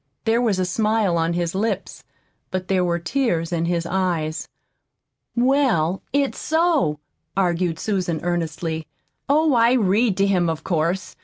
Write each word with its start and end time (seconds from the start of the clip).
There 0.25 0.41
was 0.41 0.57
a 0.57 0.65
smile 0.65 1.15
on 1.15 1.33
his 1.33 1.53
lips, 1.53 2.03
but 2.49 2.69
there 2.69 2.83
were 2.83 2.97
tears 2.97 3.51
in 3.53 3.65
his 3.65 3.85
eyes. 3.85 4.47
"Well, 5.35 6.01
it's 6.11 6.39
so," 6.39 6.97
argued 7.37 7.77
Susan 7.77 8.19
earnestly. 8.23 8.87
"Oh, 9.29 9.53
I 9.53 9.73
read 9.73 10.17
to 10.17 10.25
him, 10.25 10.49
of 10.49 10.63
course. 10.63 11.15